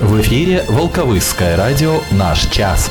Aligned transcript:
В 0.00 0.18
эфире 0.22 0.64
Волковысское 0.66 1.58
радио 1.58 2.00
«Наш 2.10 2.46
час». 2.46 2.90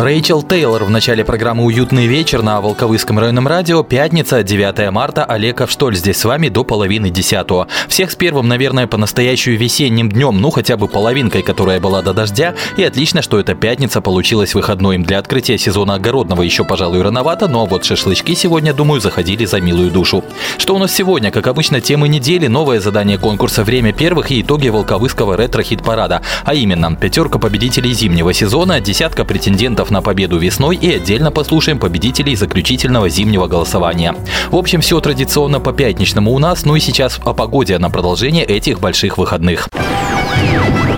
Рэйчел 0.00 0.42
Тейлор 0.42 0.84
в 0.84 0.90
начале 0.90 1.26
программы 1.26 1.62
«Уютный 1.64 2.06
вечер» 2.06 2.40
на 2.40 2.62
Волковыском 2.62 3.18
районном 3.18 3.46
радио. 3.46 3.82
Пятница, 3.82 4.42
9 4.42 4.90
марта. 4.90 5.26
Олег 5.26 5.60
Авштоль 5.60 5.94
здесь 5.94 6.16
с 6.16 6.24
вами 6.24 6.48
до 6.48 6.64
половины 6.64 7.10
десятого. 7.10 7.68
Всех 7.86 8.10
с 8.10 8.16
первым, 8.16 8.48
наверное, 8.48 8.86
по-настоящему 8.86 9.58
весенним 9.58 10.08
днем, 10.08 10.40
ну 10.40 10.48
хотя 10.48 10.78
бы 10.78 10.88
половинкой, 10.88 11.42
которая 11.42 11.80
была 11.80 12.00
до 12.00 12.14
дождя. 12.14 12.54
И 12.78 12.82
отлично, 12.82 13.20
что 13.20 13.38
эта 13.38 13.54
пятница 13.54 14.00
получилась 14.00 14.54
выходной. 14.54 14.96
Для 14.96 15.18
открытия 15.18 15.58
сезона 15.58 15.96
огородного 15.96 16.40
еще, 16.40 16.64
пожалуй, 16.64 17.02
рановато, 17.02 17.46
но 17.46 17.66
вот 17.66 17.84
шашлычки 17.84 18.34
сегодня, 18.34 18.72
думаю, 18.72 19.02
заходили 19.02 19.44
за 19.44 19.60
милую 19.60 19.90
душу. 19.90 20.24
Что 20.56 20.76
у 20.76 20.78
нас 20.78 20.94
сегодня? 20.94 21.30
Как 21.30 21.46
обычно, 21.46 21.82
темы 21.82 22.08
недели, 22.08 22.46
новое 22.46 22.80
задание 22.80 23.18
конкурса 23.18 23.64
«Время 23.64 23.92
первых» 23.92 24.30
и 24.30 24.40
итоги 24.40 24.68
Волковыского 24.70 25.36
ретро-хит-парада. 25.36 26.22
А 26.46 26.54
именно, 26.54 26.96
пятерка 26.96 27.38
победителей 27.38 27.92
зимнего 27.92 28.32
сезона, 28.32 28.80
десятка 28.80 29.26
претендентов 29.26 29.89
на 29.90 30.02
победу 30.02 30.38
весной 30.38 30.76
и 30.76 30.94
отдельно 30.94 31.30
послушаем 31.30 31.78
победителей 31.78 32.36
заключительного 32.36 33.08
зимнего 33.08 33.46
голосования. 33.46 34.14
В 34.50 34.56
общем, 34.56 34.80
все 34.80 35.00
традиционно 35.00 35.60
по 35.60 35.72
пятничному 35.72 36.32
у 36.32 36.38
нас, 36.38 36.64
ну 36.64 36.76
и 36.76 36.80
сейчас 36.80 37.20
о 37.24 37.34
погоде 37.34 37.78
на 37.78 37.90
продолжение 37.90 38.44
этих 38.44 38.80
больших 38.80 39.18
выходных. 39.18 39.68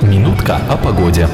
Минутка 0.02 0.60
о 0.68 0.76
погоде. 0.76 1.28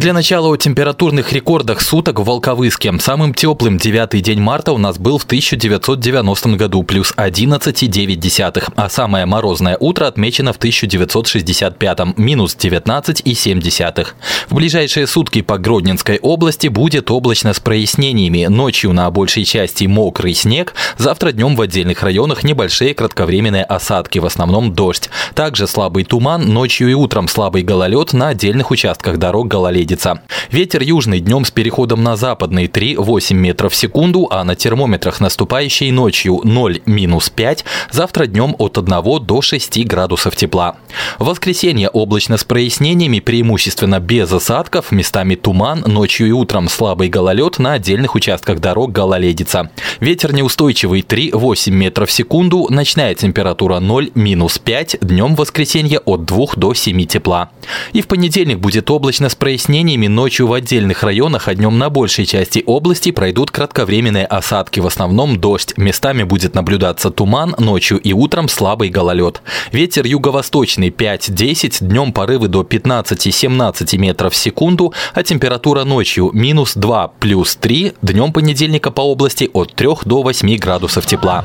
Для 0.00 0.14
начала 0.14 0.48
о 0.48 0.56
температурных 0.56 1.34
рекордах 1.34 1.82
суток 1.82 2.20
в 2.20 2.24
Волковыске. 2.24 2.90
Самым 2.98 3.34
теплым 3.34 3.76
девятый 3.76 4.22
день 4.22 4.40
марта 4.40 4.72
у 4.72 4.78
нас 4.78 4.96
был 4.96 5.18
в 5.18 5.24
1990 5.24 6.56
году, 6.56 6.82
плюс 6.84 7.12
11,9. 7.14 8.72
А 8.76 8.88
самое 8.88 9.26
морозное 9.26 9.76
утро 9.78 10.06
отмечено 10.06 10.54
в 10.54 10.56
1965, 10.56 12.16
минус 12.16 12.56
19,7. 12.58 14.06
В 14.48 14.54
ближайшие 14.54 15.06
сутки 15.06 15.42
по 15.42 15.58
Гродненской 15.58 16.18
области 16.18 16.68
будет 16.68 17.10
облачно 17.10 17.52
с 17.52 17.60
прояснениями. 17.60 18.46
Ночью 18.46 18.94
на 18.94 19.10
большей 19.10 19.44
части 19.44 19.84
мокрый 19.84 20.32
снег. 20.32 20.72
Завтра 20.96 21.32
днем 21.32 21.56
в 21.56 21.60
отдельных 21.60 22.02
районах 22.02 22.42
небольшие 22.42 22.94
кратковременные 22.94 23.64
осадки, 23.64 24.18
в 24.18 24.24
основном 24.24 24.72
дождь. 24.72 25.10
Также 25.34 25.66
слабый 25.66 26.04
туман, 26.04 26.48
ночью 26.48 26.90
и 26.90 26.94
утром 26.94 27.28
слабый 27.28 27.62
гололед 27.62 28.14
на 28.14 28.28
отдельных 28.28 28.70
участках 28.70 29.18
дорог 29.18 29.48
гололедица 29.48 29.89
предвидится. 29.90 30.22
Ветер 30.50 30.82
южный 30.82 31.20
днем 31.20 31.44
с 31.44 31.50
переходом 31.50 32.02
на 32.02 32.16
западный 32.16 32.66
3-8 32.66 33.34
метров 33.34 33.72
в 33.72 33.76
секунду, 33.76 34.28
а 34.30 34.42
на 34.44 34.54
термометрах 34.54 35.20
наступающей 35.20 35.90
ночью 35.90 36.40
0-5, 36.44 37.64
завтра 37.90 38.26
днем 38.26 38.54
от 38.58 38.78
1 38.78 39.24
до 39.24 39.42
6 39.42 39.86
градусов 39.86 40.36
тепла. 40.36 40.76
В 41.18 41.26
воскресенье 41.26 41.88
облачно 41.88 42.36
с 42.36 42.44
прояснениями, 42.44 43.20
преимущественно 43.20 44.00
без 44.00 44.32
осадков, 44.32 44.92
местами 44.92 45.34
туман, 45.34 45.84
ночью 45.86 46.28
и 46.28 46.32
утром 46.32 46.68
слабый 46.68 47.08
гололед, 47.08 47.58
на 47.58 47.74
отдельных 47.74 48.14
участках 48.14 48.58
дорог 48.58 48.92
гололедица. 48.92 49.70
Ветер 50.00 50.32
неустойчивый 50.32 51.02
3-8 51.02 51.70
метров 51.70 52.08
в 52.08 52.12
секунду, 52.12 52.66
ночная 52.70 53.14
температура 53.14 53.80
0-5, 53.80 54.98
днем 55.00 55.34
воскресенье 55.34 56.00
от 56.00 56.24
2 56.24 56.46
до 56.56 56.74
7 56.74 57.06
тепла. 57.06 57.50
И 57.92 58.02
в 58.02 58.08
понедельник 58.08 58.58
будет 58.58 58.90
облачно 58.90 59.28
с 59.28 59.34
прояснениями 59.34 59.79
прояснениями 59.80 60.08
ночью 60.08 60.46
в 60.46 60.52
отдельных 60.52 61.02
районах, 61.02 61.48
а 61.48 61.54
днем 61.54 61.78
на 61.78 61.88
большей 61.88 62.26
части 62.26 62.62
области 62.66 63.12
пройдут 63.12 63.50
кратковременные 63.50 64.26
осадки, 64.26 64.78
в 64.78 64.86
основном 64.86 65.40
дождь. 65.40 65.72
Местами 65.78 66.22
будет 66.22 66.54
наблюдаться 66.54 67.10
туман, 67.10 67.54
ночью 67.58 67.98
и 67.98 68.12
утром 68.12 68.48
слабый 68.50 68.90
гололед. 68.90 69.40
Ветер 69.72 70.04
юго-восточный 70.04 70.90
5-10, 70.90 71.78
днем 71.80 72.12
порывы 72.12 72.48
до 72.48 72.60
15-17 72.60 73.96
метров 73.96 74.34
в 74.34 74.36
секунду, 74.36 74.92
а 75.14 75.22
температура 75.22 75.84
ночью 75.84 76.30
минус 76.34 76.74
2 76.74 77.08
плюс 77.18 77.56
3, 77.56 77.94
днем 78.02 78.34
понедельника 78.34 78.90
по 78.90 79.00
области 79.00 79.48
от 79.50 79.74
3 79.74 79.88
до 80.04 80.22
8 80.22 80.56
градусов 80.58 81.06
тепла. 81.06 81.42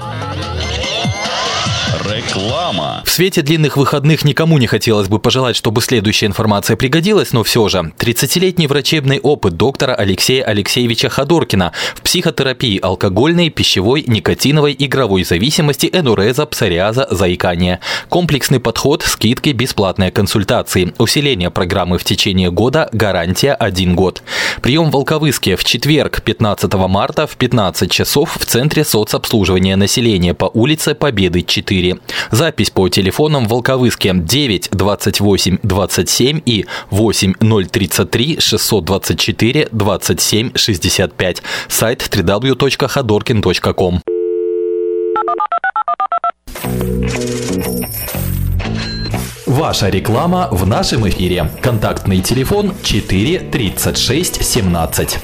Реклама. 2.05 3.01
В 3.03 3.09
свете 3.09 3.41
длинных 3.41 3.77
выходных 3.77 4.23
никому 4.25 4.59
не 4.59 4.67
хотелось 4.67 5.07
бы 5.07 5.17
пожелать, 5.17 5.55
чтобы 5.55 5.81
следующая 5.81 6.27
информация 6.27 6.77
пригодилась, 6.77 7.33
но 7.33 7.43
все 7.43 7.67
же. 7.67 7.93
30-летний 7.97 8.67
врачебный 8.67 9.19
опыт 9.19 9.57
доктора 9.57 9.95
Алексея 9.95 10.43
Алексеевича 10.43 11.09
Ходоркина 11.09 11.71
в 11.95 12.01
психотерапии 12.01 12.79
алкогольной, 12.79 13.49
пищевой, 13.49 14.03
никотиновой, 14.05 14.75
игровой 14.77 15.23
зависимости, 15.23 15.89
энуреза, 15.91 16.45
псориаза, 16.45 17.07
заикания. 17.09 17.79
Комплексный 18.09 18.59
подход, 18.59 19.01
скидки, 19.01 19.49
бесплатные 19.49 20.11
консультации. 20.11 20.93
Усиление 20.99 21.49
программы 21.49 21.97
в 21.97 22.03
течение 22.03 22.51
года, 22.51 22.87
гарантия 22.91 23.53
1 23.53 23.95
год. 23.95 24.21
Прием 24.61 24.89
в 24.89 24.93
Волковыске 24.93 25.55
в 25.55 25.63
четверг, 25.63 26.21
15 26.21 26.71
марта 26.73 27.25
в 27.25 27.35
15 27.35 27.89
часов 27.89 28.37
в 28.39 28.45
Центре 28.45 28.83
соцобслуживания 28.83 29.75
населения 29.75 30.35
по 30.35 30.45
улице 30.53 30.93
Победы 30.93 31.41
4. 31.41 31.94
Запись 32.31 32.69
по 32.69 32.89
телефонам 32.89 33.45
в 33.45 33.49
Волковыске 33.49 34.11
9 34.13 34.69
28 34.71 35.57
27 35.63 36.41
и 36.45 36.65
8 36.89 37.33
033 37.69 38.39
624 38.39 39.69
27 39.71 40.51
65. 40.55 41.43
Сайт 41.67 42.01
www.ходоркин.ком. 42.11 44.01
Ваша 49.45 49.89
реклама 49.89 50.49
в 50.51 50.67
нашем 50.67 51.07
эфире. 51.07 51.49
Контактный 51.61 52.21
телефон 52.21 52.73
4 52.83 53.39
36 53.39 54.43
17. 54.43 55.19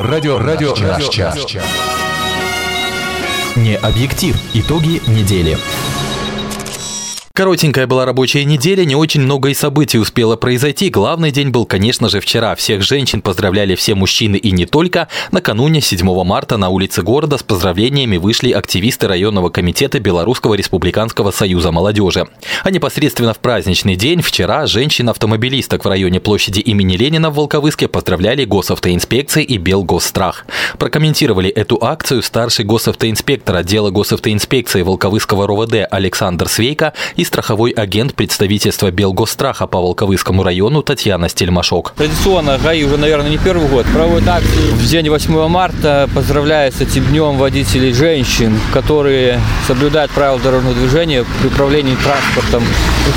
Радио, 0.00 0.38
радио, 0.38 0.74
наш 0.76 1.08
час. 1.10 1.36
Не 3.58 3.74
объектив. 3.74 4.36
Итоги 4.54 5.00
недели. 5.08 5.56
Коротенькая 7.38 7.86
была 7.86 8.04
рабочая 8.04 8.44
неделя, 8.44 8.84
не 8.84 8.96
очень 8.96 9.20
много 9.20 9.50
и 9.50 9.54
событий 9.54 10.00
успело 10.00 10.34
произойти. 10.34 10.90
Главный 10.90 11.30
день 11.30 11.50
был, 11.50 11.66
конечно 11.66 12.08
же, 12.08 12.18
вчера. 12.18 12.56
Всех 12.56 12.82
женщин 12.82 13.22
поздравляли 13.22 13.76
все 13.76 13.94
мужчины 13.94 14.34
и 14.34 14.50
не 14.50 14.66
только. 14.66 15.06
Накануне 15.30 15.80
7 15.80 16.24
марта 16.24 16.56
на 16.56 16.68
улице 16.68 17.02
города 17.02 17.38
с 17.38 17.44
поздравлениями 17.44 18.16
вышли 18.16 18.50
активисты 18.50 19.06
районного 19.06 19.50
комитета 19.50 20.00
Белорусского 20.00 20.54
республиканского 20.54 21.30
союза 21.30 21.70
молодежи. 21.70 22.26
А 22.64 22.72
непосредственно 22.72 23.34
в 23.34 23.38
праздничный 23.38 23.94
день 23.94 24.20
вчера 24.20 24.66
женщин-автомобилисток 24.66 25.84
в 25.84 25.88
районе 25.88 26.18
площади 26.18 26.58
имени 26.58 26.96
Ленина 26.96 27.30
в 27.30 27.34
Волковыске 27.34 27.86
поздравляли 27.86 28.46
госавтоинспекции 28.46 29.44
и 29.44 29.58
Белгосстрах. 29.58 30.44
Прокомментировали 30.76 31.50
эту 31.50 31.78
акцию 31.80 32.24
старший 32.24 32.64
госавтоинспектор 32.64 33.54
отдела 33.54 33.90
госавтоинспекции 33.90 34.82
Волковыского 34.82 35.46
РОВД 35.46 35.86
Александр 35.88 36.48
Свейка 36.48 36.94
и 37.14 37.27
страховой 37.28 37.70
агент 37.70 38.14
представительства 38.14 38.90
Белгостраха 38.90 39.66
по 39.66 39.80
Волковыскому 39.80 40.42
району 40.42 40.82
Татьяна 40.82 41.28
Стельмашок. 41.28 41.92
Традиционно 41.96 42.58
ГАИ 42.58 42.84
уже, 42.84 42.96
наверное, 42.96 43.30
не 43.30 43.38
первый 43.38 43.68
год 43.68 43.86
проводит 43.86 44.26
акцию 44.26 44.74
в 44.74 44.84
день 44.86 45.08
8 45.08 45.48
марта. 45.48 46.08
Поздравляю 46.14 46.72
с 46.72 46.80
этим 46.80 47.04
днем 47.06 47.36
водителей 47.36 47.92
женщин, 47.92 48.58
которые 48.72 49.40
соблюдают 49.66 50.10
правила 50.10 50.40
дорожного 50.40 50.74
движения 50.74 51.24
при 51.40 51.48
управлении 51.48 51.96
транспортом. 52.02 52.64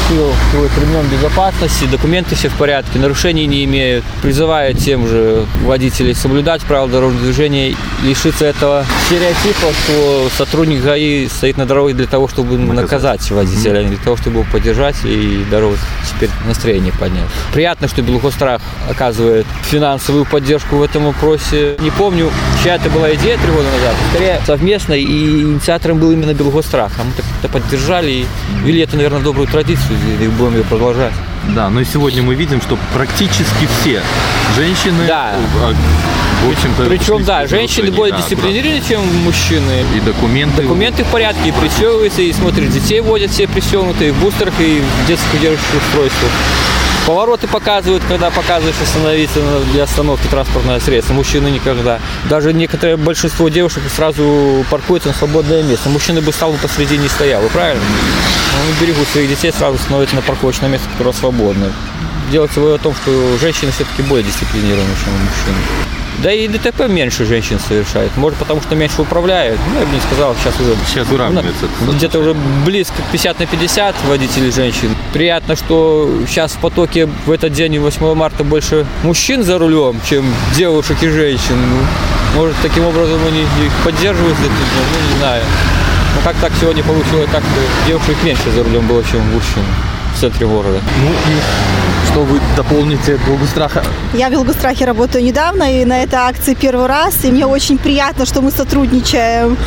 Свой 0.07 0.69
ремнем 0.79 1.07
безопасности, 1.09 1.85
документы 1.85 2.35
все 2.35 2.49
в 2.49 2.55
порядке, 2.55 2.99
нарушений 2.99 3.47
не 3.47 3.63
имеют. 3.63 4.03
Призываю 4.21 4.75
тем 4.75 5.07
же 5.07 5.45
водителей 5.63 6.13
соблюдать 6.13 6.61
правила 6.63 6.89
дорожного 6.89 7.23
движения, 7.23 7.75
лишиться 8.03 8.45
этого 8.45 8.85
стереотипа, 9.07 9.67
что 9.83 10.27
сотрудник 10.37 10.83
ГАИ 10.83 11.27
стоит 11.27 11.57
на 11.57 11.65
дороге 11.65 11.93
для 11.93 12.07
того, 12.07 12.27
чтобы 12.27 12.57
наказать 12.57 13.29
водителя, 13.31 13.83
не 13.83 13.95
того, 14.03 14.17
чтобы 14.17 14.39
его 14.39 14.51
поддержать 14.51 14.95
и 15.03 15.45
дорогу 15.49 15.77
теперь 16.09 16.29
настроение 16.45 16.93
поднять. 16.93 17.25
Приятно, 17.53 17.87
что 17.87 18.01
Белгострах 18.01 18.61
оказывает 18.89 19.45
финансовую 19.63 20.25
поддержку 20.25 20.77
в 20.77 20.83
этом 20.83 21.05
вопросе. 21.05 21.75
Не 21.79 21.91
помню, 21.91 22.31
чья 22.63 22.75
это 22.75 22.89
была 22.89 23.13
идея 23.15 23.37
три 23.37 23.51
года 23.51 23.69
назад. 23.71 23.95
Скорее, 24.13 24.41
совместно, 24.45 24.93
и 24.93 25.41
инициатором 25.41 25.99
был 25.99 26.11
именно 26.11 26.33
Белгострах. 26.33 26.91
А 26.99 27.03
мы 27.03 27.11
это 27.41 27.51
поддержали 27.51 28.11
и 28.11 28.25
вели 28.63 28.81
это, 28.81 28.95
наверное, 28.95 29.19
в 29.19 29.23
добрую 29.23 29.47
традицию, 29.47 29.97
и 30.21 30.27
будем 30.27 30.57
ее 30.57 30.63
продолжать. 30.63 31.13
Да, 31.49 31.69
но 31.69 31.83
сегодня 31.83 32.21
мы 32.23 32.35
видим, 32.35 32.61
что 32.61 32.77
практически 32.93 33.67
все 33.79 34.01
женщины, 34.55 35.05
да. 35.07 35.35
А, 35.63 35.73
в 36.45 36.51
общем-то, 36.51 36.85
причем, 36.85 37.23
да, 37.23 37.45
женщины 37.47 37.91
более 37.91 38.15
да, 38.15 38.21
дисциплинированы, 38.21 38.81
чем 38.87 39.01
мужчины. 39.23 39.85
И 39.95 39.99
документы. 39.99 40.61
Документы 40.63 41.03
в 41.03 41.07
порядке, 41.07 41.49
и 41.49 41.51
пристегиваются, 41.51 42.21
и 42.21 42.31
смотришь, 42.31 42.69
детей 42.69 43.01
водят 43.01 43.31
все 43.31 43.47
пристегнутые, 43.47 44.09
и 44.09 44.13
в 44.13 44.19
бустерах, 44.19 44.53
и 44.59 44.81
в 44.81 45.07
детских 45.07 45.33
удерживающих 45.33 45.81
устройствах. 45.87 46.31
Повороты 47.07 47.47
показывают, 47.47 48.03
когда 48.07 48.29
показываешь 48.29 48.75
остановиться 48.81 49.39
для 49.73 49.83
остановки 49.83 50.27
транспортного 50.27 50.79
средства. 50.79 51.13
Мужчины 51.13 51.47
никогда. 51.47 51.99
Даже 52.29 52.53
некоторое 52.53 52.95
большинство 52.95 53.49
девушек 53.49 53.83
сразу 53.93 54.63
паркуются 54.69 55.09
на 55.09 55.15
свободное 55.15 55.63
место. 55.63 55.89
Мужчина 55.89 56.21
бы 56.21 56.31
стал 56.31 56.51
бы 56.51 56.59
посредине 56.59 57.07
и 57.07 57.09
стоял. 57.09 57.41
Правильно? 57.53 57.81
Он 58.59 58.85
берегут 58.85 59.07
своих 59.07 59.29
детей, 59.29 59.51
сразу 59.51 59.77
становятся 59.77 60.15
на 60.15 60.21
парковочное 60.21 60.69
место, 60.69 60.87
которое 60.91 61.13
свободное. 61.13 61.71
Делается 62.31 62.59
вывод 62.59 62.81
о 62.81 62.83
том, 62.83 62.95
что 62.95 63.37
женщины 63.37 63.71
все-таки 63.71 64.01
более 64.03 64.25
дисциплинированы, 64.25 64.93
чем 65.03 65.13
мужчины. 65.13 65.57
Да 66.23 66.31
и 66.31 66.47
ДТП 66.47 66.87
меньше 66.87 67.25
женщин 67.25 67.59
совершает. 67.59 68.15
Может, 68.15 68.37
потому 68.37 68.61
что 68.61 68.75
меньше 68.75 69.01
управляют. 69.01 69.59
Ну, 69.73 69.79
я 69.79 69.85
бы 69.85 69.93
не 69.93 70.01
сказал, 70.01 70.35
сейчас 70.35 70.59
уже... 70.59 70.75
Сейчас 70.87 71.07
выравнивается. 71.07 71.67
Ну, 71.81 71.93
где-то 71.93 72.19
уже 72.19 72.35
близко 72.63 73.01
к 73.01 73.11
50 73.11 73.39
на 73.39 73.45
50 73.47 73.95
водителей 74.07 74.51
женщин. 74.51 74.95
Приятно, 75.13 75.55
что 75.55 76.09
сейчас 76.27 76.51
в 76.51 76.57
потоке 76.57 77.09
в 77.25 77.31
этот 77.31 77.53
день, 77.53 77.79
8 77.79 78.13
марта, 78.13 78.43
больше 78.43 78.85
мужчин 79.03 79.43
за 79.43 79.57
рулем, 79.57 79.99
чем 80.07 80.23
девушек 80.55 81.01
и 81.01 81.09
женщин. 81.09 81.55
Ну, 81.55 82.39
может, 82.39 82.55
таким 82.61 82.85
образом 82.85 83.19
они 83.27 83.41
их 83.41 83.71
поддерживают, 83.83 84.37
ну, 84.39 85.13
не 85.13 85.19
знаю. 85.19 85.43
Но 86.15 86.21
как 86.23 86.35
так 86.41 86.51
сегодня 86.59 86.83
получилось 86.83 87.29
так, 87.31 87.43
девушек 87.87 88.17
меньше 88.23 88.51
за 88.51 88.63
рулем 88.63 88.85
было, 88.87 89.03
чем 89.03 89.21
мужчин 89.33 89.63
в 90.15 90.19
центре 90.19 90.45
города. 90.45 90.79
Ну 91.01 91.09
и 91.09 92.11
Что 92.11 92.23
вы 92.23 92.41
дополните 92.57 93.17
к 93.17 93.25
Белгустраха? 93.25 93.83
Я 94.13 94.27
в 94.27 94.31
Белгустрахе 94.31 94.83
работаю 94.85 95.23
недавно 95.23 95.81
и 95.81 95.85
на 95.85 96.03
этой 96.03 96.15
акции 96.15 96.55
первый 96.55 96.87
раз. 96.87 97.23
И 97.23 97.31
мне 97.31 97.45
очень 97.45 97.77
приятно, 97.77 98.25
что 98.25 98.41
мы 98.41 98.51
сотрудничаем 98.51 99.57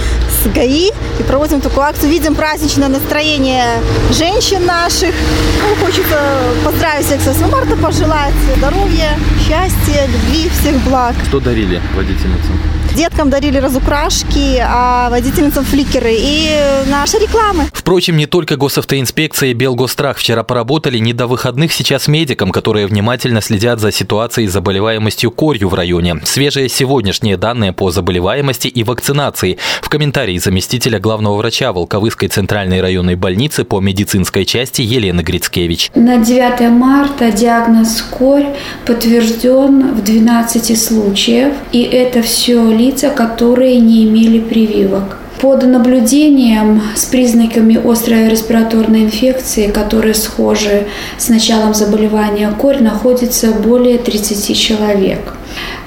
с 0.42 0.46
ГАИ 0.48 0.90
и 1.18 1.22
проводим 1.22 1.62
такую 1.62 1.86
акцию. 1.86 2.10
Видим 2.10 2.34
праздничное 2.34 2.88
настроение 2.88 3.64
женщин 4.10 4.66
наших. 4.66 5.14
Ну, 5.62 5.86
хочется 5.86 6.20
поздравить 6.62 7.06
всех 7.06 7.22
с 7.22 7.26
8 7.26 7.50
марта, 7.50 7.76
пожелать 7.76 8.34
здоровья, 8.56 9.16
счастья, 9.38 10.06
любви, 10.06 10.50
всех 10.60 10.76
благ. 10.82 11.14
Что 11.26 11.40
дарили 11.40 11.80
водительницам? 11.96 12.60
Деткам 12.96 13.28
дарили 13.28 13.58
разукрашки, 13.58 14.62
а 14.62 15.10
водительницам 15.10 15.64
фликеры 15.64 16.14
и 16.16 16.48
наши 16.88 17.18
рекламы. 17.18 17.64
Впрочем, 17.72 18.16
не 18.16 18.26
только 18.26 18.56
госавтоинспекция 18.56 19.50
и 19.50 19.52
Белгострах 19.52 20.16
вчера 20.18 20.44
поработали 20.44 20.98
не 20.98 21.12
до 21.12 21.26
выходных 21.26 21.72
сейчас 21.72 22.06
медикам, 22.06 22.52
которые 22.52 22.86
внимательно 22.86 23.40
следят 23.40 23.80
за 23.80 23.90
ситуацией 23.90 24.46
с 24.46 24.52
заболеваемостью 24.52 25.32
корью 25.32 25.70
в 25.70 25.74
районе. 25.74 26.20
Свежие 26.24 26.68
сегодняшние 26.68 27.36
данные 27.36 27.72
по 27.72 27.90
заболеваемости 27.90 28.68
и 28.68 28.84
вакцинации. 28.84 29.58
В 29.82 29.88
комментарии 29.88 30.38
заместителя 30.38 31.00
главного 31.00 31.36
врача 31.36 31.72
Волковыской 31.72 32.28
центральной 32.28 32.80
районной 32.80 33.16
больницы 33.16 33.64
по 33.64 33.80
медицинской 33.80 34.44
части 34.44 34.82
Елены 34.82 35.22
Грицкевич. 35.22 35.90
На 35.96 36.18
9 36.18 36.70
марта 36.70 37.32
диагноз 37.32 38.02
корь 38.02 38.46
подтвержден 38.86 39.94
в 39.94 40.04
12 40.04 40.80
случаев. 40.80 41.54
И 41.72 41.82
это 41.82 42.22
все 42.22 42.83
лица, 42.84 43.10
которые 43.10 43.80
не 43.80 44.04
имели 44.04 44.40
прививок. 44.40 45.18
Под 45.40 45.64
наблюдением 45.64 46.80
с 46.94 47.04
признаками 47.04 47.78
острой 47.84 48.28
респираторной 48.28 49.04
инфекции, 49.04 49.66
которые 49.66 50.14
схожи 50.14 50.86
с 51.18 51.28
началом 51.28 51.74
заболевания 51.74 52.50
корь, 52.58 52.82
находится 52.82 53.52
более 53.52 53.98
30 53.98 54.56
человек. 54.56 55.34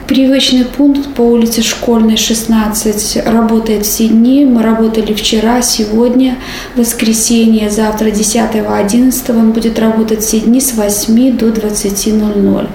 Привычный 0.08 0.64
пункт 0.64 1.14
по 1.16 1.22
улице 1.22 1.62
Школьной, 1.64 2.16
16, 2.16 3.26
работает 3.26 3.86
все 3.86 4.08
дни. 4.08 4.46
Мы 4.46 4.64
работали 4.64 5.14
вчера, 5.14 5.62
сегодня, 5.62 6.38
воскресенье, 6.78 7.70
завтра, 7.70 8.08
10-11. 8.08 9.38
Он 9.38 9.52
будет 9.52 9.80
работать 9.80 10.22
все 10.24 10.40
дни 10.40 10.62
с 10.62 10.76
8 10.76 11.38
до 11.38 11.50
20.00. 11.50 12.68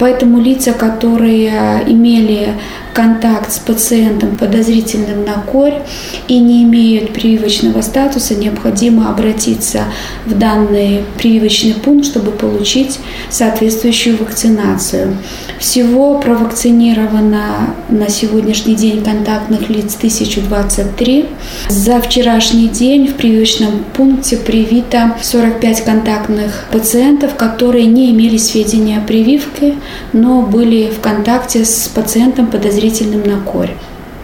Поэтому 0.00 0.40
лица, 0.40 0.72
которые 0.72 1.84
имели 1.86 2.54
контакт 2.92 3.52
с 3.52 3.58
пациентом 3.58 4.36
подозрительным 4.36 5.24
на 5.24 5.34
корь 5.34 5.80
и 6.28 6.38
не 6.38 6.64
имеют 6.64 7.12
прививочного 7.12 7.80
статуса, 7.80 8.34
необходимо 8.34 9.10
обратиться 9.10 9.84
в 10.26 10.36
данный 10.36 11.02
прививочный 11.18 11.74
пункт, 11.74 12.06
чтобы 12.06 12.32
получить 12.32 12.98
соответствующую 13.30 14.18
вакцинацию. 14.18 15.16
Всего 15.58 16.18
провакцинировано 16.18 17.74
на 17.88 18.08
сегодняшний 18.08 18.74
день 18.74 19.02
контактных 19.02 19.70
лиц 19.70 19.96
1023. 19.96 21.26
За 21.68 22.00
вчерашний 22.00 22.68
день 22.68 23.08
в 23.08 23.14
прививочном 23.14 23.84
пункте 23.94 24.36
привито 24.36 25.16
45 25.22 25.84
контактных 25.84 26.66
пациентов, 26.70 27.36
которые 27.36 27.86
не 27.86 28.10
имели 28.10 28.36
сведения 28.36 28.98
о 28.98 29.06
прививке, 29.06 29.74
но 30.12 30.42
были 30.42 30.90
в 30.90 31.00
контакте 31.00 31.64
с 31.64 31.88
пациентом 31.88 32.46
подозрительным 32.46 32.81
на 33.26 33.40
корь. 33.40 33.70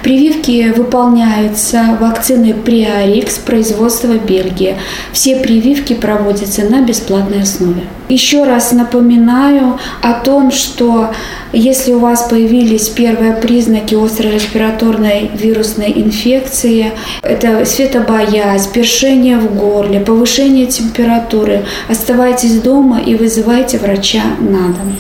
Прививки 0.03 0.73
выполняются 0.77 1.99
вакциной 2.01 2.55
Приорикс 2.55 3.39
производства 3.39 4.13
Бельгии. 4.13 4.77
Все 5.13 5.37
прививки 5.37 5.93
проводятся 5.93 6.63
на 6.63 6.83
бесплатной 6.83 7.43
основе. 7.43 7.83
Еще 8.09 8.45
раз 8.45 8.71
напоминаю 8.73 9.79
о 10.01 10.13
том, 10.15 10.53
что 10.53 11.11
если 11.53 11.93
у 11.93 11.99
вас 11.99 12.29
появились 12.31 12.89
первые 12.89 13.35
признаки 13.35 13.97
острой 13.97 14.33
респираторной 14.33 15.31
вирусной 15.35 15.93
инфекции, 15.97 16.93
это 17.23 17.65
светобоязнь, 17.65 18.71
першение 18.73 19.39
в 19.39 19.55
горле, 19.57 19.99
повышение 19.99 20.67
температуры, 20.67 21.65
оставайтесь 21.89 22.61
дома 22.61 23.01
и 23.01 23.17
вызывайте 23.17 23.79
врача 23.79 24.23
на 24.39 24.69
дом. 24.69 24.97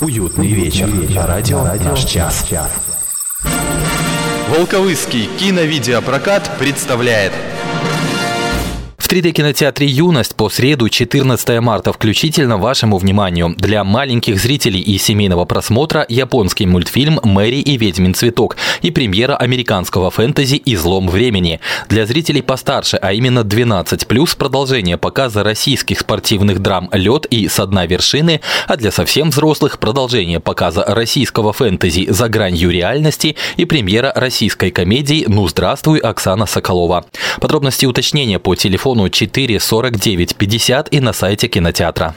Уютный 0.00 0.48
вечер 0.48 0.86
на 1.14 1.26
радио 1.26 1.62
«Наш 1.62 2.06
час». 2.06 2.46
Волковыский 4.48 5.28
киновидеопрокат 5.38 6.50
представляет 6.58 7.32
3D-кинотеатре 9.10 9.88
«Юность» 9.88 10.36
по 10.36 10.48
среду 10.48 10.88
14 10.88 11.60
марта 11.60 11.92
включительно 11.92 12.58
вашему 12.58 12.96
вниманию. 12.96 13.56
Для 13.58 13.82
маленьких 13.82 14.38
зрителей 14.38 14.80
и 14.80 14.98
семейного 14.98 15.46
просмотра 15.46 16.06
японский 16.08 16.66
мультфильм 16.66 17.18
«Мэри 17.24 17.56
и 17.56 17.76
ведьмин 17.76 18.14
цветок» 18.14 18.56
и 18.82 18.92
премьера 18.92 19.34
американского 19.34 20.12
фэнтези 20.12 20.62
«Излом 20.64 21.08
времени». 21.08 21.58
Для 21.88 22.06
зрителей 22.06 22.40
постарше, 22.40 22.98
а 22.98 23.12
именно 23.12 23.40
12+, 23.40 24.36
продолжение 24.36 24.96
показа 24.96 25.42
российских 25.42 25.98
спортивных 25.98 26.60
драм 26.60 26.88
«Лед» 26.92 27.26
и 27.26 27.48
«Со 27.48 27.66
дна 27.66 27.86
вершины», 27.86 28.40
а 28.68 28.76
для 28.76 28.92
совсем 28.92 29.30
взрослых 29.30 29.80
продолжение 29.80 30.38
показа 30.38 30.84
российского 30.84 31.52
фэнтези 31.52 32.06
«За 32.12 32.28
гранью 32.28 32.70
реальности» 32.70 33.34
и 33.56 33.64
премьера 33.64 34.12
российской 34.14 34.70
комедии 34.70 35.24
«Ну 35.26 35.48
здравствуй, 35.48 35.98
Оксана 35.98 36.46
Соколова». 36.46 37.06
Подробности 37.40 37.86
уточнения 37.86 38.38
по 38.38 38.54
телефону 38.54 38.99
телефону 39.00 39.08
4 39.08 39.60
49 39.60 40.36
50 40.36 40.88
и 40.92 41.00
на 41.00 41.12
сайте 41.12 41.48
кинотеатра. 41.48 42.14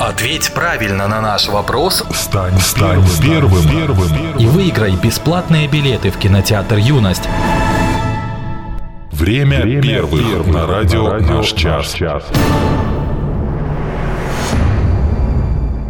Ответь 0.00 0.52
правильно 0.52 1.08
на 1.08 1.20
наш 1.20 1.48
вопрос. 1.48 2.04
Стань, 2.12 2.58
стань 2.60 3.02
первым, 3.22 3.62
первым, 3.62 4.08
первым. 4.08 4.38
И 4.38 4.46
выиграй 4.46 4.92
бесплатные 4.96 5.68
билеты 5.68 6.10
в 6.10 6.18
кинотеатр 6.18 6.76
«Юность». 6.76 7.28
Время, 9.12 9.62
Время 9.62 9.82
первых, 9.82 10.20
первых 10.20 10.46
на 10.48 10.66
радио, 10.66 11.04
на 11.04 11.10
радио 11.10 11.36
«Наш 11.36 11.52
час». 11.52 11.94
час. 11.94 12.24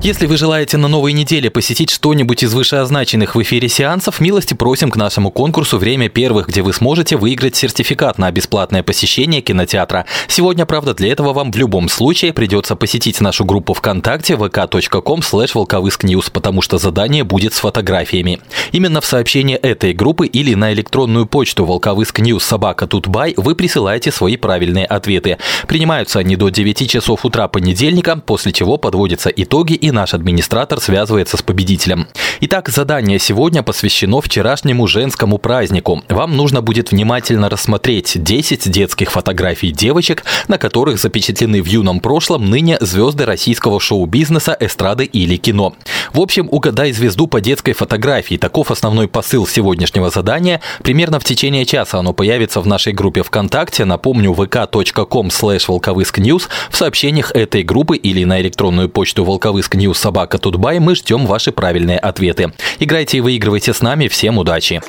Если 0.04 0.26
вы 0.26 0.36
желаете 0.36 0.76
на 0.76 0.86
новой 0.86 1.14
неделе 1.14 1.48
посетить 1.48 1.88
что-нибудь 1.88 2.42
из 2.42 2.52
вышеозначенных 2.52 3.34
в 3.34 3.40
эфире 3.40 3.70
сеансов, 3.70 4.20
милости 4.20 4.52
просим 4.52 4.90
к 4.90 4.96
нашему 4.96 5.30
конкурсу 5.30 5.78
«Время 5.78 6.10
первых», 6.10 6.48
где 6.48 6.60
вы 6.60 6.74
сможете 6.74 7.16
выиграть 7.16 7.56
сертификат 7.56 8.18
на 8.18 8.30
бесплатное 8.30 8.82
посещение 8.82 9.40
кинотеатра. 9.40 10.04
Сегодня, 10.28 10.66
правда, 10.66 10.92
для 10.92 11.10
этого 11.10 11.32
вам 11.32 11.50
в 11.50 11.56
любом 11.56 11.88
случае 11.88 12.34
придется 12.34 12.76
посетить 12.76 13.22
нашу 13.22 13.46
группу 13.46 13.72
ВКонтакте 13.72 14.34
vk.com 14.34 15.20
slash 15.20 16.30
потому 16.34 16.60
что 16.60 16.76
задание 16.76 17.24
будет 17.24 17.54
с 17.54 17.60
фотографиями. 17.60 18.40
Именно 18.72 19.00
в 19.00 19.06
сообщение 19.06 19.56
этой 19.56 19.94
группы 19.94 20.26
или 20.26 20.52
на 20.52 20.74
электронную 20.74 21.24
почту 21.24 21.64
волковыскньюз 21.64 22.44
собака 22.44 22.86
тутбай 22.86 23.32
вы 23.38 23.54
присылаете 23.54 24.12
свои 24.12 24.36
правильные 24.36 24.84
ответы. 24.84 25.38
Принимаются 25.66 26.18
они 26.18 26.36
до 26.36 26.50
9 26.50 26.90
часов 26.90 27.24
утра 27.24 27.48
понедельника, 27.48 28.16
после 28.16 28.52
чего 28.52 28.76
подводятся 28.76 29.30
итоги 29.30 29.72
и 29.72 29.93
наш 29.94 30.12
администратор 30.12 30.80
связывается 30.80 31.38
с 31.38 31.42
победителем. 31.42 32.06
Итак, 32.40 32.68
задание 32.68 33.18
сегодня 33.18 33.62
посвящено 33.62 34.20
вчерашнему 34.20 34.86
женскому 34.86 35.38
празднику. 35.38 36.02
Вам 36.08 36.36
нужно 36.36 36.60
будет 36.60 36.90
внимательно 36.90 37.48
рассмотреть 37.48 38.22
10 38.22 38.70
детских 38.70 39.12
фотографий 39.12 39.70
девочек, 39.70 40.24
на 40.48 40.58
которых 40.58 41.00
запечатлены 41.00 41.62
в 41.62 41.66
юном 41.66 42.00
прошлом 42.00 42.50
ныне 42.50 42.76
звезды 42.80 43.24
российского 43.24 43.80
шоу-бизнеса, 43.80 44.56
эстрады 44.58 45.04
или 45.04 45.36
кино. 45.36 45.74
В 46.12 46.20
общем, 46.20 46.48
угадай 46.50 46.92
звезду 46.92 47.26
по 47.26 47.40
детской 47.40 47.72
фотографии. 47.72 48.36
Таков 48.36 48.70
основной 48.70 49.08
посыл 49.08 49.46
сегодняшнего 49.46 50.10
задания. 50.10 50.60
Примерно 50.82 51.20
в 51.20 51.24
течение 51.24 51.64
часа 51.64 52.00
оно 52.00 52.12
появится 52.12 52.60
в 52.60 52.66
нашей 52.66 52.92
группе 52.92 53.22
ВКонтакте. 53.22 53.84
Напомню, 53.84 54.32
vk.com 54.32 55.28
slash 55.28 55.64
волковыскньюз 55.68 56.48
в 56.70 56.76
сообщениях 56.76 57.30
этой 57.32 57.62
группы 57.62 57.96
или 57.96 58.24
на 58.24 58.40
электронную 58.40 58.88
почту 58.88 59.24
волковыскньюз 59.24 59.73
News 59.74 59.94
Собака 59.94 60.38
Тутбай 60.38 60.78
мы 60.78 60.94
ждем 60.94 61.26
ваши 61.26 61.52
правильные 61.52 61.98
ответы. 61.98 62.52
Играйте 62.78 63.18
и 63.18 63.20
выигрывайте 63.20 63.72
с 63.72 63.82
нами. 63.82 64.08
Всем 64.08 64.38
удачи! 64.38 64.82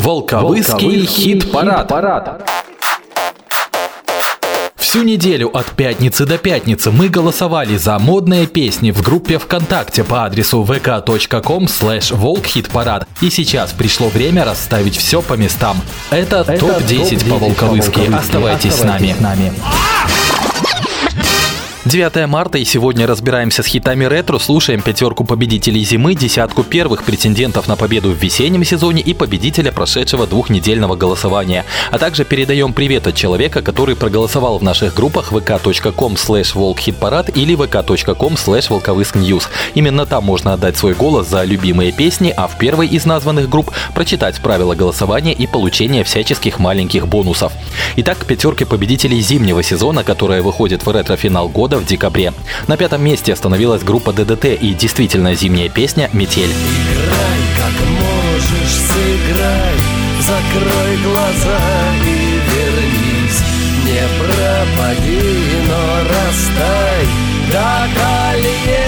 Волковыский 0.00 1.06
хит-парад. 1.06 1.90
Всю 4.94 5.02
неделю 5.02 5.48
от 5.48 5.66
пятницы 5.72 6.24
до 6.24 6.38
пятницы 6.38 6.92
мы 6.92 7.08
голосовали 7.08 7.76
за 7.76 7.98
модные 7.98 8.46
песни 8.46 8.92
в 8.92 9.02
группе 9.02 9.38
ВКонтакте 9.38 10.04
по 10.04 10.24
адресу 10.24 10.62
vk.com 10.62 11.64
slash 11.64 12.14
волкхитпарад. 12.16 13.08
И 13.20 13.28
сейчас 13.28 13.72
пришло 13.72 14.06
время 14.06 14.44
расставить 14.44 14.96
все 14.96 15.20
по 15.20 15.34
местам. 15.34 15.78
Это, 16.10 16.44
Это 16.46 16.58
топ-10 16.58 17.18
топ 17.18 17.28
по 17.28 17.44
волковыски. 17.44 18.14
Оставайтесь, 18.14 18.14
Оставайтесь 18.14 18.74
с 18.74 18.84
нами. 18.84 19.16
С 19.18 19.20
нами. 19.20 19.52
9 21.86 22.26
марта 22.28 22.56
и 22.56 22.64
сегодня 22.64 23.06
разбираемся 23.06 23.62
с 23.62 23.66
хитами 23.66 24.06
ретро, 24.06 24.38
слушаем 24.38 24.80
пятерку 24.80 25.22
победителей 25.22 25.84
зимы, 25.84 26.14
десятку 26.14 26.62
первых 26.62 27.04
претендентов 27.04 27.68
на 27.68 27.76
победу 27.76 28.08
в 28.10 28.14
весеннем 28.14 28.64
сезоне 28.64 29.02
и 29.02 29.12
победителя 29.12 29.70
прошедшего 29.70 30.26
двухнедельного 30.26 30.96
голосования. 30.96 31.66
А 31.90 31.98
также 31.98 32.24
передаем 32.24 32.72
привет 32.72 33.06
от 33.06 33.14
человека, 33.14 33.60
который 33.60 33.96
проголосовал 33.96 34.56
в 34.56 34.62
наших 34.62 34.94
группах 34.94 35.30
vk.com 35.30 36.14
slash 36.14 36.52
волкхитпарад 36.54 37.36
или 37.36 37.54
vk.com 37.54 38.32
slash 38.32 38.70
волковыскньюз. 38.70 39.50
Именно 39.74 40.06
там 40.06 40.24
можно 40.24 40.54
отдать 40.54 40.78
свой 40.78 40.94
голос 40.94 41.28
за 41.28 41.44
любимые 41.44 41.92
песни, 41.92 42.32
а 42.34 42.48
в 42.48 42.56
первой 42.56 42.86
из 42.86 43.04
названных 43.04 43.50
групп 43.50 43.70
прочитать 43.94 44.40
правила 44.40 44.74
голосования 44.74 45.34
и 45.34 45.46
получения 45.46 46.02
всяческих 46.02 46.58
маленьких 46.58 47.06
бонусов. 47.06 47.52
Итак, 47.96 48.20
к 48.20 48.24
пятерке 48.24 48.64
победителей 48.64 49.20
зимнего 49.20 49.62
сезона, 49.62 50.02
которая 50.02 50.40
выходит 50.40 50.86
в 50.86 50.90
ретро-финал 50.90 51.50
года, 51.50 51.73
года 51.74 51.84
в 51.84 51.86
декабре. 51.86 52.32
На 52.68 52.76
пятом 52.76 53.02
месте 53.02 53.32
остановилась 53.32 53.82
группа 53.82 54.12
ДДТ 54.12 54.46
и 54.46 54.74
действительно 54.74 55.34
зимняя 55.34 55.68
песня 55.68 56.08
«Метель». 56.12 56.50
Играй, 56.50 57.40
как 57.58 57.86
можешь, 57.88 58.74
сыграй, 58.88 59.74
закрой 60.20 60.96
глаза 61.02 61.60
и 62.04 62.40
вернись. 62.50 63.40
Не 63.84 64.02
пропади, 64.18 65.22
но 65.68 65.82
растай, 66.08 67.06
до 67.50 67.88
колье 67.94 68.84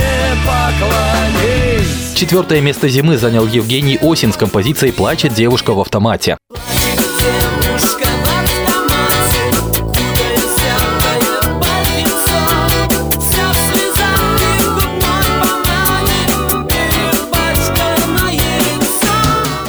поклонись. 0.46 2.14
Четвертое 2.14 2.60
место 2.60 2.88
зимы 2.88 3.18
занял 3.18 3.46
Евгений 3.46 3.98
Осин 4.00 4.32
с 4.32 4.36
композицией 4.36 4.92
«Плачет 4.92 5.34
девушка 5.34 5.74
в 5.74 5.80
автомате». 5.80 6.38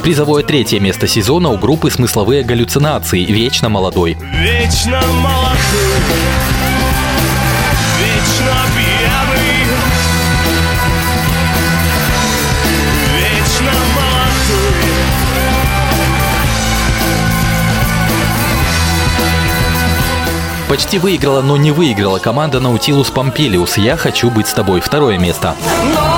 Призовое 0.08 0.42
третье 0.42 0.80
место 0.80 1.06
сезона 1.06 1.50
у 1.50 1.58
группы 1.58 1.92
«Смысловые 1.92 2.42
галлюцинации» 2.42 3.26
«Вечно 3.26 3.68
молодой». 3.68 4.14
Вечно 4.14 5.02
молодой, 5.22 6.00
вечно 8.00 8.56
пьяный, 8.74 9.66
вечно 13.18 13.74
молодой. 13.96 14.78
Почти 20.70 21.00
выиграла, 21.00 21.42
но 21.42 21.58
не 21.58 21.72
выиграла 21.72 22.20
команда 22.20 22.62
Наутилус 22.62 23.12
Помпелиус 23.12 23.76
«Я 23.76 23.98
хочу 23.98 24.30
быть 24.32 24.48
с 24.48 24.54
тобой». 24.54 24.80
Второе 24.80 25.18
место. 25.18 25.54
Но 25.94 26.17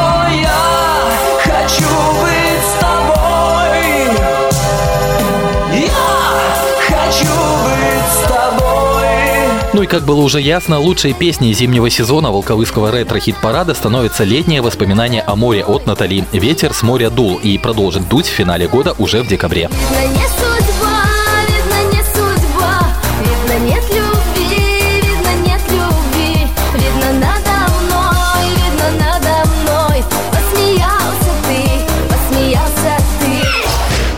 Ну 9.71 9.83
и 9.83 9.85
как 9.87 10.03
было 10.03 10.21
уже 10.21 10.41
ясно, 10.41 10.79
лучшей 10.79 11.13
песней 11.13 11.53
зимнего 11.53 11.91
сезона 11.91 12.31
волковыского 12.31 12.91
ретро-хит-парада 12.91 13.75
становится 13.75 14.23
летнее 14.23 14.63
воспоминание 14.63 15.21
о 15.21 15.35
море 15.35 15.63
от 15.63 15.85
Натали. 15.85 16.25
Ветер 16.31 16.73
с 16.73 16.81
моря 16.81 17.11
дул 17.11 17.37
и 17.37 17.57
продолжит 17.59 18.09
дуть 18.09 18.25
в 18.25 18.31
финале 18.31 18.67
года 18.67 18.95
уже 18.97 19.21
в 19.21 19.27
декабре. 19.27 19.69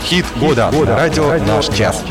Хит 0.02 0.26
года. 0.36 0.70
Радио 0.86 1.38
«Наш 1.44 1.68
час». 1.68 2.02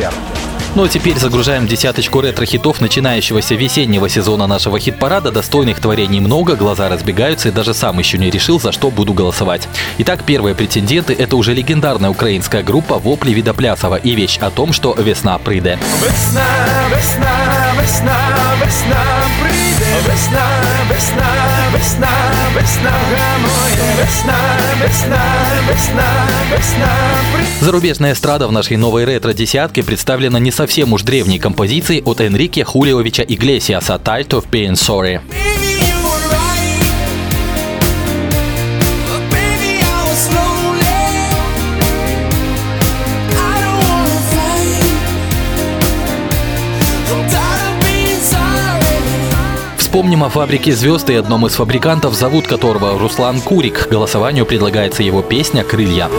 Ну 0.73 0.85
а 0.85 0.87
теперь 0.87 1.17
загружаем 1.17 1.67
десяточку 1.67 2.21
ретро-хитов 2.21 2.79
начинающегося 2.79 3.55
весеннего 3.55 4.07
сезона 4.07 4.47
нашего 4.47 4.79
хит-парада. 4.79 5.29
Достойных 5.31 5.81
творений 5.81 6.21
много, 6.21 6.55
глаза 6.55 6.87
разбегаются 6.87 7.49
и 7.49 7.51
даже 7.51 7.73
сам 7.73 7.99
еще 7.99 8.17
не 8.17 8.29
решил, 8.29 8.57
за 8.59 8.71
что 8.71 8.89
буду 8.89 9.13
голосовать. 9.13 9.67
Итак, 9.97 10.23
первые 10.25 10.55
претенденты– 10.55 11.13
это 11.19 11.35
уже 11.35 11.53
легендарная 11.53 12.09
украинская 12.09 12.63
группа 12.63 12.99
«Вопли 12.99 13.31
Видоплясова» 13.31 13.95
и 13.95 14.15
вещь 14.15 14.37
о 14.37 14.49
том, 14.49 14.71
что 14.71 14.93
весна 14.93 15.37
прыде. 15.39 15.77
Весна, 16.01 16.45
весна, 16.89 17.73
весна, 17.81 18.17
весна 18.63 19.03
прийде. 19.41 19.91
Весна, 20.07 20.47
весна, 20.89 21.30
весна, 21.73 22.09
весна 22.55 22.91
гамує. 22.91 23.95
Весна, 23.97 24.39
весна, 24.81 25.23
весна, 25.69 26.27
весна. 26.51 26.97
Зарубежная 27.61 28.13
эстрада 28.13 28.47
в 28.47 28.51
нашей 28.51 28.77
новой 28.77 29.05
ретро-десятке 29.05 29.83
представлена 29.83 30.39
не 30.39 30.51
совсем 30.51 30.93
уж 30.93 31.03
древней 31.03 31.39
композицией 31.39 32.01
от 32.03 32.21
Энрике 32.21 32.63
Хулиовича 32.63 33.23
Иглесиаса 33.23 33.99
«Tired 34.03 34.29
of 34.29 34.45
Being 34.51 34.73
Sorry». 34.73 35.21
Вспомним 49.91 50.23
о 50.23 50.29
фабрике 50.29 50.71
звезд 50.71 51.09
и 51.09 51.15
одном 51.15 51.45
из 51.47 51.55
фабрикантов, 51.55 52.13
зовут 52.13 52.47
которого 52.47 52.97
Руслан 52.97 53.41
Курик. 53.41 53.89
Голосованию 53.91 54.45
предлагается 54.45 55.03
его 55.03 55.21
песня 55.21 55.65
«Крылья». 55.65 56.09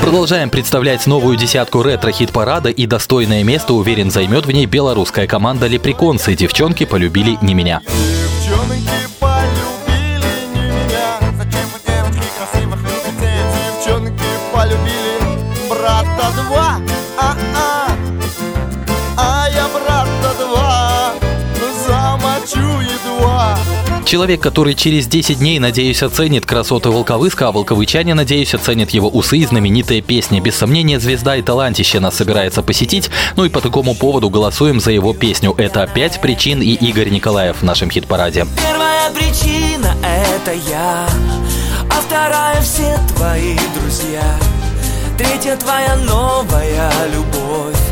Продолжаем 0.00 0.50
представлять 0.50 1.06
новую 1.06 1.36
десятку 1.36 1.82
ретро-хит-парада 1.82 2.70
и 2.70 2.86
достойное 2.86 3.44
место, 3.44 3.74
уверен, 3.74 4.10
займет 4.10 4.44
в 4.44 4.50
ней 4.50 4.66
белорусская 4.66 5.28
команда 5.28 5.68
«Лепреконцы». 5.68 6.34
Девчонки 6.34 6.84
полюбили 6.84 7.38
не 7.42 7.54
меня. 7.54 7.80
Человек, 24.08 24.40
который 24.40 24.72
через 24.72 25.06
10 25.06 25.38
дней, 25.38 25.58
надеюсь, 25.58 26.02
оценит 26.02 26.46
красоты 26.46 26.88
Волковыска, 26.88 27.48
а 27.48 27.52
волковычане, 27.52 28.14
надеюсь, 28.14 28.54
оценят 28.54 28.88
его 28.88 29.06
усы 29.10 29.36
и 29.36 29.44
знаменитые 29.44 30.00
песни. 30.00 30.40
Без 30.40 30.56
сомнения, 30.56 30.98
звезда 30.98 31.36
и 31.36 31.42
талантище 31.42 32.00
нас 32.00 32.16
собирается 32.16 32.62
посетить. 32.62 33.10
Ну 33.36 33.44
и 33.44 33.50
по 33.50 33.60
такому 33.60 33.94
поводу 33.94 34.30
голосуем 34.30 34.80
за 34.80 34.92
его 34.92 35.12
песню. 35.12 35.54
Это 35.58 35.86
«Пять 35.94 36.22
причин» 36.22 36.62
и 36.62 36.72
Игорь 36.72 37.10
Николаев 37.10 37.56
в 37.60 37.64
нашем 37.64 37.90
хит-параде. 37.90 38.46
Первая 38.56 39.10
причина— 39.10 39.94
это 40.02 40.54
я 40.54 41.06
А 41.90 42.00
вторая— 42.00 42.60
все 42.62 42.98
твои 43.14 43.58
друзья 43.78 44.24
Третья— 45.18 45.54
твоя 45.58 45.96
новая 45.96 46.90
любовь 47.12 47.87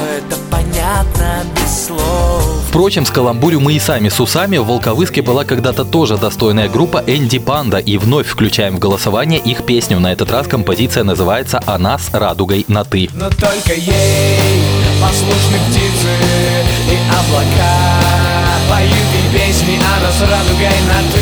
это 0.00 0.36
понятно 0.50 1.44
без 1.56 1.86
слов 1.86 2.60
Впрочем, 2.70 3.04
с 3.04 3.10
каламбурю 3.10 3.58
мы 3.58 3.72
и 3.74 3.80
сами 3.80 4.08
с 4.08 4.20
усами. 4.20 4.56
В 4.56 4.66
Волковыске 4.66 5.22
была 5.22 5.44
когда-то 5.44 5.84
тоже 5.84 6.16
достойная 6.16 6.68
группа 6.68 7.02
Энди 7.04 7.40
Панда. 7.40 7.78
И 7.78 7.98
вновь 7.98 8.28
включаем 8.28 8.76
в 8.76 8.78
голосование 8.78 9.40
их 9.40 9.66
песню. 9.66 9.98
На 9.98 10.12
этот 10.12 10.30
раз 10.30 10.46
композиция 10.46 11.02
называется 11.02 11.60
«А 11.66 11.78
нас 11.78 12.10
радугой 12.12 12.64
на 12.68 12.84
ты». 12.84 13.10
Но 13.12 13.28
только 13.28 13.74
ей 13.74 14.62
послушны 15.02 15.58
птицы 15.68 16.14
и 16.92 16.96
облака 17.10 18.00
Поют 18.70 18.92
ей 18.92 19.46
песни, 19.46 19.80
а 19.80 20.00
нас 20.00 20.20
радугой 20.20 20.68
на 20.86 21.12
ты 21.12 21.20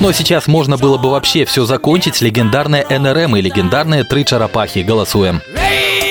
Но 0.00 0.10
сейчас 0.10 0.48
можно 0.48 0.76
было 0.76 0.98
бы 0.98 1.10
вообще 1.10 1.44
все 1.44 1.64
закончить 1.64 2.16
с 2.16 2.20
легендарной 2.22 2.84
НРМ 2.88 3.36
и 3.36 3.40
легендарные 3.40 4.02
Три 4.02 4.24
Чарапахи. 4.24 4.80
Голосуем. 4.80 5.42
Эй, 5.56 6.09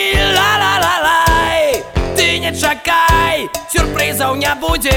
сюрпризов 4.29 4.37
не 4.37 4.55
будет. 4.55 4.93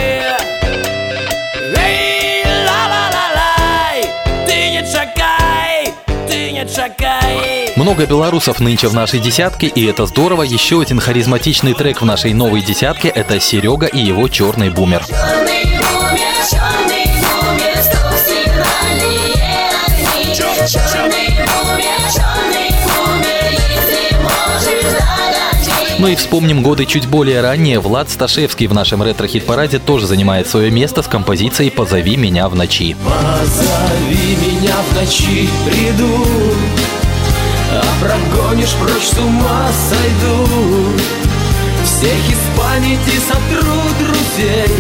Эй, 1.77 2.45
ла-ла-ла-лай, 2.66 4.05
ты 4.47 4.71
не 4.71 4.83
чакай, 4.92 5.92
ты 6.29 6.53
не 6.53 6.66
чакай. 6.66 7.73
Много 7.77 8.07
белорусов 8.07 8.61
нынче 8.61 8.88
в 8.88 8.95
нашей 8.95 9.21
десятке, 9.21 9.66
и 9.66 9.87
это 9.87 10.07
здорово. 10.07 10.42
Еще 10.42 10.81
один 10.81 11.01
харизматичный 11.01 11.75
трек 11.75 12.03
в 12.03 12.05
нашей 12.05 12.35
новой 12.35 12.61
десятке– 12.61 13.09
это 13.14 13.40
Серега 13.40 13.87
и 13.87 13.99
его 13.99 14.29
«Черный 14.29 14.71
бумер». 14.71 15.05
Черный 15.07 15.72
Ну 26.03 26.09
и 26.09 26.17
вспомним 26.17 26.65
годы 26.65 26.85
чуть 26.85 27.07
более 27.07 27.43
ранние. 27.43 27.79
Влад 27.79 28.11
Сташевский 28.11 28.67
в 28.67 28.75
нашем 28.75 29.05
ретро-хит-параде 29.05 29.79
тоже 29.79 30.09
занимает 30.09 30.49
свое 30.49 30.69
место 30.69 31.01
с 31.01 31.07
композицией 31.07 31.71
«Позови 31.71 32.17
меня 32.17 32.49
в 32.49 32.57
ночи». 32.57 32.97
Позови 33.05 34.37
меня 34.37 34.75
в 34.91 34.97
ночи, 34.97 35.49
приду, 35.65 36.25
а 37.71 37.85
прогонишь 38.01 38.75
прочь 38.81 39.11
с 39.12 39.17
ума 39.17 39.69
сойду. 39.88 40.49
Всех 41.85 42.31
из 42.31 42.59
памяти 42.59 43.21
сотру 43.29 43.81
друзей, 44.01 44.75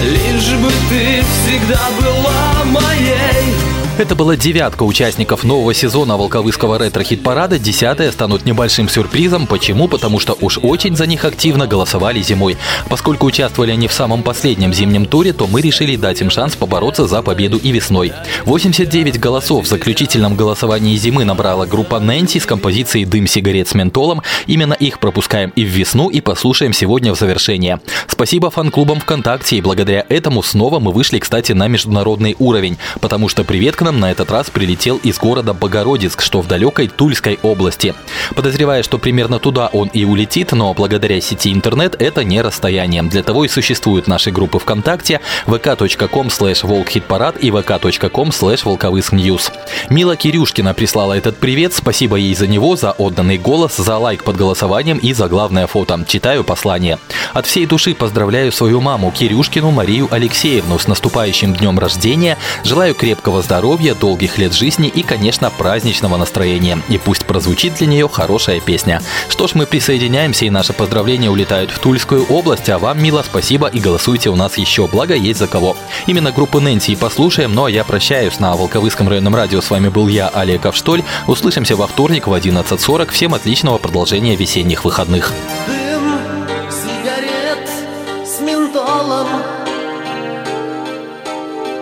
лишь 0.00 0.52
бы 0.60 0.70
ты 0.88 1.24
всегда 1.42 1.80
была 1.98 2.64
моей. 2.66 3.55
Это 3.98 4.14
была 4.14 4.36
девятка 4.36 4.82
участников 4.82 5.42
нового 5.42 5.72
сезона 5.72 6.18
Волковыского 6.18 6.78
ретро-хит-парада. 6.78 7.58
Десятая 7.58 8.12
станут 8.12 8.44
небольшим 8.44 8.90
сюрпризом. 8.90 9.46
Почему? 9.46 9.88
Потому 9.88 10.20
что 10.20 10.36
уж 10.42 10.58
очень 10.62 10.94
за 10.94 11.06
них 11.06 11.24
активно 11.24 11.66
голосовали 11.66 12.20
зимой. 12.20 12.58
Поскольку 12.90 13.24
участвовали 13.24 13.70
они 13.70 13.88
в 13.88 13.94
самом 13.94 14.22
последнем 14.22 14.74
зимнем 14.74 15.06
туре, 15.06 15.32
то 15.32 15.46
мы 15.46 15.62
решили 15.62 15.96
дать 15.96 16.20
им 16.20 16.28
шанс 16.28 16.56
побороться 16.56 17.06
за 17.06 17.22
победу 17.22 17.56
и 17.56 17.70
весной. 17.70 18.12
89 18.44 19.18
голосов 19.18 19.64
в 19.64 19.68
заключительном 19.68 20.36
голосовании 20.36 20.94
зимы 20.96 21.24
набрала 21.24 21.64
группа 21.64 21.98
Нэнси 21.98 22.40
с 22.40 22.44
композицией 22.44 23.06
«Дым 23.06 23.26
сигарет 23.26 23.68
с 23.68 23.74
ментолом». 23.74 24.20
Именно 24.46 24.74
их 24.74 24.98
пропускаем 24.98 25.54
и 25.56 25.64
в 25.64 25.68
весну, 25.68 26.10
и 26.10 26.20
послушаем 26.20 26.74
сегодня 26.74 27.14
в 27.14 27.18
завершение. 27.18 27.80
Спасибо 28.08 28.50
фан-клубам 28.50 29.00
ВКонтакте, 29.00 29.56
и 29.56 29.62
благодаря 29.62 30.04
этому 30.10 30.42
снова 30.42 30.80
мы 30.80 30.92
вышли, 30.92 31.18
кстати, 31.18 31.52
на 31.52 31.66
международный 31.66 32.36
уровень, 32.38 32.76
потому 33.00 33.30
что 33.30 33.42
привет 33.42 33.74
к 33.74 33.85
нам 33.86 34.00
на 34.00 34.10
этот 34.10 34.32
раз 34.32 34.50
прилетел 34.50 34.96
из 34.96 35.16
города 35.16 35.54
Богородицк, 35.54 36.20
что 36.20 36.40
в 36.40 36.48
далекой 36.48 36.88
Тульской 36.88 37.38
области. 37.42 37.94
Подозревая, 38.34 38.82
что 38.82 38.98
примерно 38.98 39.38
туда 39.38 39.68
он 39.68 39.86
и 39.92 40.04
улетит, 40.04 40.50
но 40.50 40.74
благодаря 40.74 41.20
сети 41.20 41.52
интернет 41.52 41.94
это 42.02 42.24
не 42.24 42.42
расстояние. 42.42 43.04
Для 43.04 43.22
того 43.22 43.44
и 43.44 43.48
существуют 43.48 44.08
наши 44.08 44.32
группы 44.32 44.58
ВКонтакте 44.58 45.20
vk.com 45.46 46.26
slash 46.26 46.66
волкхитпарад 46.66 47.36
и 47.36 47.50
vk.com 47.50 48.30
slash 48.30 48.62
волковыскньюз. 48.64 49.52
Мила 49.88 50.16
Кирюшкина 50.16 50.74
прислала 50.74 51.12
этот 51.12 51.36
привет, 51.36 51.72
спасибо 51.72 52.16
ей 52.16 52.34
за 52.34 52.48
него, 52.48 52.74
за 52.74 52.90
отданный 52.90 53.38
голос, 53.38 53.76
за 53.76 53.98
лайк 53.98 54.24
под 54.24 54.34
голосованием 54.34 54.98
и 54.98 55.12
за 55.12 55.28
главное 55.28 55.68
фото. 55.68 56.04
Читаю 56.08 56.42
послание. 56.42 56.98
От 57.34 57.46
всей 57.46 57.66
души 57.66 57.94
поздравляю 57.94 58.50
свою 58.50 58.80
маму 58.80 59.12
Кирюшкину 59.12 59.70
Марию 59.70 60.08
Алексеевну 60.10 60.76
с 60.76 60.88
наступающим 60.88 61.54
днем 61.54 61.78
рождения. 61.78 62.36
Желаю 62.64 62.96
крепкого 62.96 63.42
здоровья, 63.42 63.75
долгих 63.94 64.38
лет 64.38 64.54
жизни 64.54 64.88
и, 64.88 65.02
конечно, 65.02 65.50
праздничного 65.50 66.16
настроения. 66.16 66.78
И 66.88 66.98
пусть 66.98 67.24
прозвучит 67.24 67.74
для 67.74 67.86
нее 67.86 68.08
хорошая 68.08 68.60
песня. 68.60 69.00
Что 69.28 69.46
ж, 69.46 69.54
мы 69.54 69.66
присоединяемся 69.66 70.44
и 70.44 70.50
наши 70.50 70.72
поздравления 70.72 71.30
улетают 71.30 71.70
в 71.70 71.78
Тульскую 71.78 72.24
область, 72.26 72.68
а 72.68 72.78
вам, 72.78 73.02
мило, 73.02 73.22
спасибо 73.22 73.68
и 73.68 73.80
голосуйте 73.80 74.30
у 74.30 74.36
нас 74.36 74.58
еще, 74.58 74.86
благо 74.86 75.14
есть 75.14 75.38
за 75.38 75.46
кого. 75.46 75.76
Именно 76.06 76.32
группу 76.32 76.60
Нэнси 76.60 76.92
и 76.92 76.96
послушаем, 76.96 77.54
ну 77.54 77.64
а 77.64 77.70
я 77.70 77.84
прощаюсь. 77.84 78.38
На 78.40 78.54
Волковыском 78.54 79.08
районном 79.08 79.34
радио 79.34 79.60
с 79.60 79.70
вами 79.70 79.88
был 79.88 80.08
я, 80.08 80.28
Олег 80.28 80.66
Авштоль. 80.66 81.02
Услышимся 81.26 81.76
во 81.76 81.86
вторник 81.86 82.26
в 82.26 82.32
11.40. 82.32 83.10
Всем 83.10 83.34
отличного 83.34 83.78
продолжения 83.78 84.36
весенних 84.36 84.84
выходных. 84.84 85.32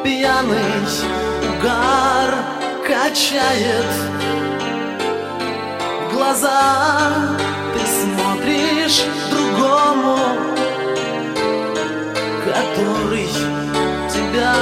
Пьяный 0.02 1.33
угар 1.64 2.34
качает. 2.86 3.86
Глаза 6.12 7.12
ты 7.72 7.80
смотришь 7.86 9.02
другому 9.30 10.18
Который 12.44 13.28
тебя 14.12 14.54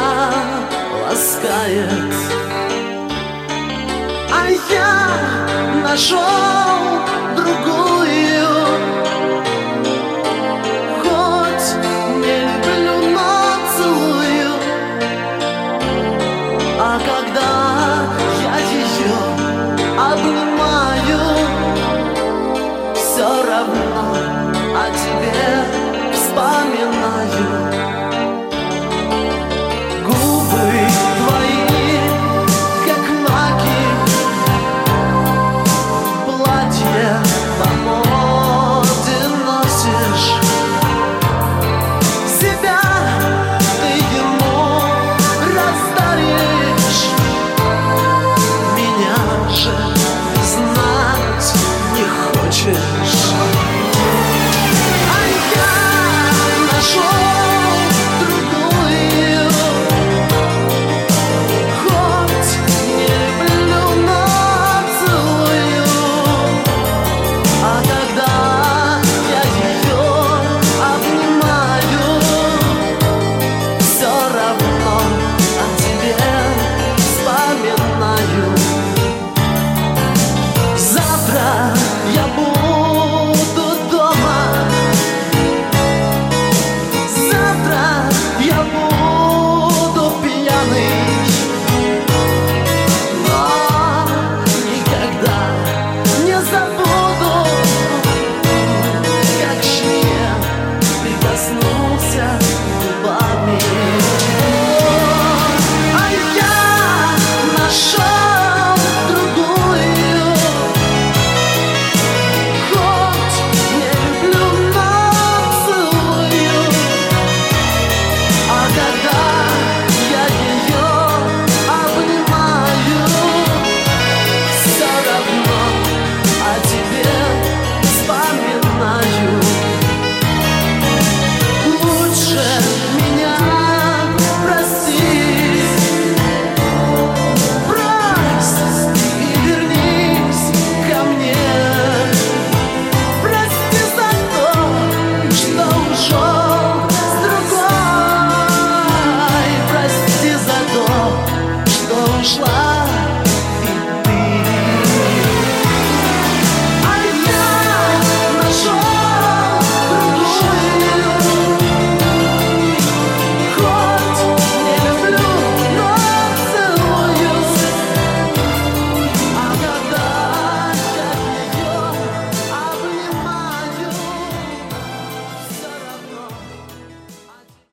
ласкает. 1.05 2.15
А 4.31 4.49
я 4.71 5.83
нашел 5.83 6.92